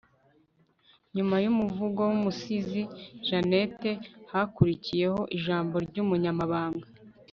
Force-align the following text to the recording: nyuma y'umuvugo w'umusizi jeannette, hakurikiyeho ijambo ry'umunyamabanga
nyuma 1.15 1.35
y'umuvugo 1.43 1.99
w'umusizi 2.09 2.81
jeannette, 3.25 3.91
hakurikiyeho 4.31 5.21
ijambo 5.37 5.75
ry'umunyamabanga 5.87 6.87